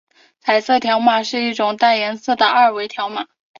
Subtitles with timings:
[0.39, 3.27] 彩色条码是一种带颜色的二维条码。